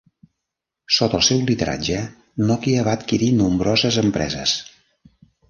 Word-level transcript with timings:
Sota 0.95 1.19
el 1.19 1.25
seu 1.27 1.43
lideratge, 1.49 1.99
Nokia 2.53 2.87
va 2.89 2.97
adquirir 3.01 3.29
nombroses 3.43 4.01
empreses. 4.05 4.57